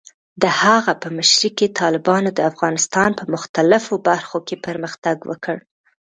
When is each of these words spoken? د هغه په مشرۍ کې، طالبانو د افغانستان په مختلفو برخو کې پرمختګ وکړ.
د 0.41 0.43
هغه 0.61 0.91
په 1.01 1.07
مشرۍ 1.17 1.49
کې، 1.57 1.75
طالبانو 1.81 2.29
د 2.33 2.39
افغانستان 2.51 3.09
په 3.19 3.23
مختلفو 3.33 3.93
برخو 4.07 4.37
کې 4.47 4.55
پرمختګ 4.65 5.17
وکړ. 5.29 5.57